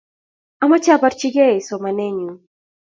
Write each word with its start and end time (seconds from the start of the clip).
Amache 0.63 0.91
aporchi 0.93 1.29
key 1.35 1.55
somanennyu 1.67 2.31